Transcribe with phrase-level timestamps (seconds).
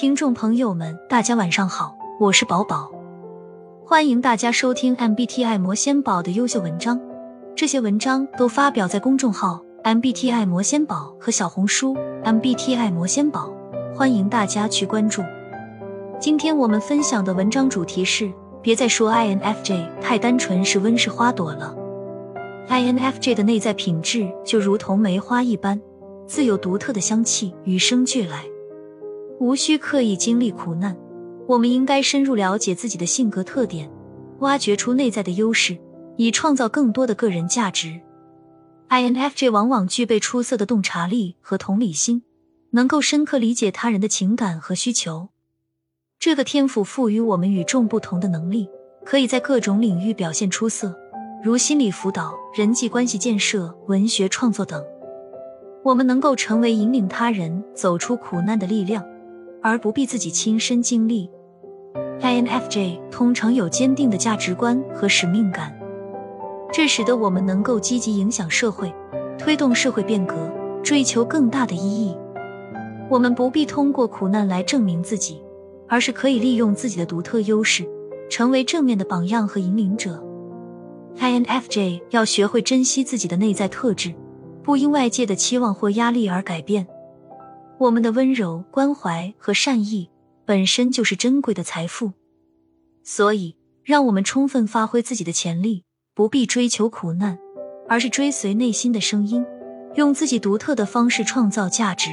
[0.00, 2.88] 听众朋友们，大家晚上好，我是宝宝，
[3.84, 7.00] 欢迎大家收听 MBTI 魔仙宝的优秀文章。
[7.56, 13.52] 这些文章都发表在公众号 MBTI 魔仙宝和小红书 MBTI 魔仙宝，
[13.92, 15.20] 欢迎大家去关注。
[16.20, 21.74] 今天我们分享的文章主题是：别再说 INFJ 太单纯是温室花朵了。
[22.68, 25.80] INFJ 的内在品质就如同梅花一般，
[26.24, 28.44] 自有独特的香气，与生俱来。
[29.40, 30.96] 无需刻意经历苦难，
[31.46, 33.88] 我们应该深入了解自己的性格特点，
[34.40, 35.78] 挖掘出内在的优势，
[36.16, 38.00] 以创造更多的个人价值。
[38.88, 42.22] INFJ 往往具备出色的洞察力和同理心，
[42.70, 45.28] 能够深刻理解他人的情感和需求。
[46.18, 48.68] 这个天赋赋予我们与众不同的能力，
[49.04, 50.92] 可以在各种领域表现出色，
[51.44, 54.84] 如心理辅导、人际关系建设、文学创作等。
[55.84, 59.04] 我们能够成为引领他人走出苦难的力量。
[59.68, 61.30] 而不必自己亲身经历。
[62.20, 65.78] INFJ 通常有坚定的价值观和使命感，
[66.72, 68.92] 这使得我们能够积极影响社会，
[69.38, 70.50] 推动社会变革，
[70.82, 72.16] 追求更大的意义。
[73.10, 75.40] 我们不必通过苦难来证明自己，
[75.86, 77.86] 而是可以利用自己的独特优势，
[78.28, 80.22] 成为正面的榜样和引领者。
[81.18, 84.14] INFJ 要学会珍惜自己的内在特质，
[84.62, 86.86] 不因外界的期望或压力而改变。
[87.78, 90.10] 我们的温柔、关怀和善意
[90.44, 92.12] 本身就是珍贵的财富，
[93.04, 97.38] 所以让我们充分发挥自己的潜力，不必追求苦难，
[97.88, 99.46] 而是追随内心的声音，
[99.94, 102.10] 用自己独特的方式创造价值。